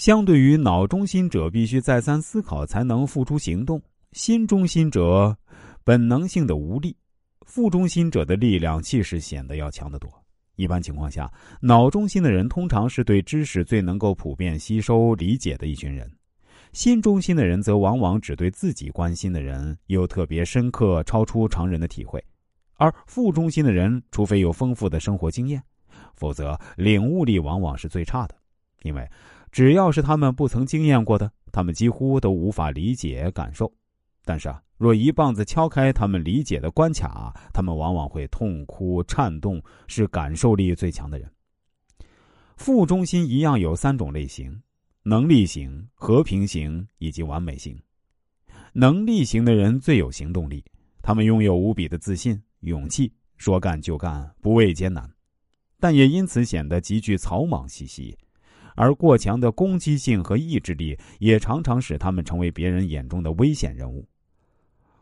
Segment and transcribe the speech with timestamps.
[0.00, 3.78] 相对于脑中心者必须再三思考才能付出行动，
[4.12, 5.36] 心中心者
[5.84, 6.96] 本能性的无力，
[7.42, 10.10] 腹中心者的力量气势显得要强得多。
[10.56, 16.10] 一般情况下，脑中心的人通常是对知识最能够普遍吸收理解的一群人，
[16.72, 22.24] 心中心的人则往往只对自己关心的人有特别深刻、超出常人的体会，
[22.76, 25.62] 而腹中心的人，除非有丰富的生活经验，
[26.14, 28.34] 否则领悟力往往是最差的，
[28.82, 29.06] 因为
[29.50, 33.72] 只要是他们不曾经验过的，他们几乎都无法理解感受。
[34.24, 41.30] 但是啊，若一棒子敲开他们理解的关卡，他们往往会痛哭颤动，是感受力最强的人。
[42.56, 44.62] 副中心一样有三种类型：
[45.02, 47.80] 能力型、和平型以及完美型。
[48.72, 50.64] 能力型的人最有行动力，
[51.02, 55.10] 他们拥有无比的自信、勇气，说干就干，不畏艰难，
[55.80, 58.16] 但也因此显得极具草莽气息。
[58.76, 64.06] 而过强的攻击性和意志力，也常常使他们成为别人眼中的危险人物。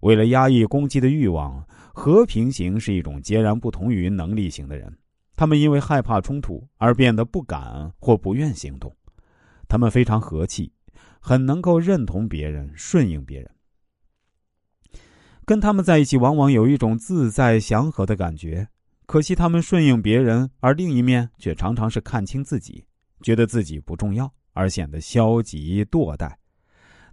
[0.00, 1.64] 为了压抑攻击的欲望，
[1.94, 4.92] 和平型是一种截然不同于能力型的人。
[5.36, 8.94] 他们因为害怕冲突而变得不敢或不愿行动。
[9.68, 10.72] 他们非常和气，
[11.20, 13.50] 很能够认同别人、顺应别人。
[15.44, 18.68] 跟他们在一起，往往有一种自在祥和的感觉。
[19.06, 22.84] 可惜他们顺应别人，而另一面却常常是看清自己，
[23.22, 26.32] 觉得自己不重要，而显得消极堕怠。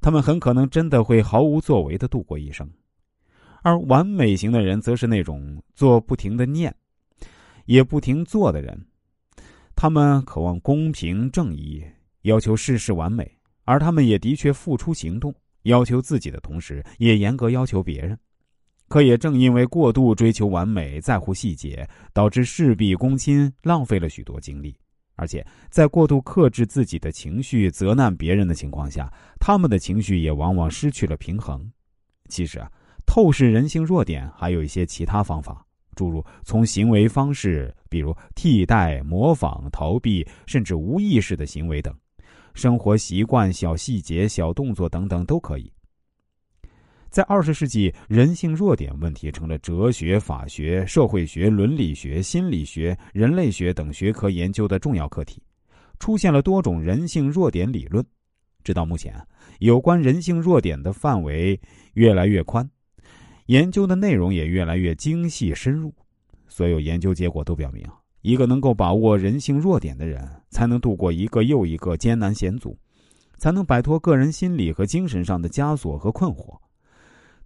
[0.00, 2.68] 他们很可能真的会毫无作为的度过一生，
[3.62, 6.74] 而完美型的人则是那种做不停的念，
[7.66, 8.80] 也不停做的人。
[9.74, 11.84] 他们渴望公平正义，
[12.22, 13.30] 要求事事完美，
[13.64, 18.18] 而他们也的确付出行动，要求自己的同时，也严格要求别人。
[18.88, 24.74] 可也正因为过度追求完美，在乎细节，导致事必躬亲，浪费了许多精力。
[25.18, 31.68] 而且，在过度克制自己的情绪、责难别人的情况下，他们的情绪也往往失去了平衡。
[32.28, 32.70] 其实啊，
[33.04, 35.66] 透视人性弱点还有一些其他方法，
[35.96, 41.92] 诸如从行为方式，比如替代、模仿、逃避，甚至无意识的行为等，
[42.54, 45.72] 生活习惯、小细节、小动作等等都可以。
[47.10, 55.42] 在二十世纪，人性弱点问题成了哲学、法学、社会学、伦理学、心理学、人类学等学科研究的重要课题，
[55.98, 58.04] 出现了多种人性弱点理论。
[58.62, 59.14] 直到目前，
[59.60, 61.58] 有关人性弱点的范围
[61.94, 62.68] 越来越宽，
[63.46, 65.94] 研究的内容也越来越精细深入。
[66.46, 67.82] 所有研究结果都表明，
[68.20, 72.76] 一个能够把握人性弱点的人，才能度过一个又一个艰难险阻，
[73.38, 76.58] 才能摆脱个人心理和精神上的枷锁和困惑。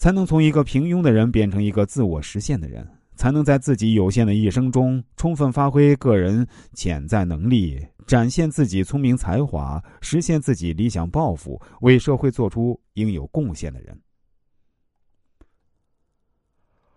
[0.00, 13.94] 才能从一个平庸的人变成一个自我实现的人，才能在自己有限的一生中充分发挥个人潜在能力，展现自己聪明才华，实现自己理想抱负，为社会做出应有贡献的人。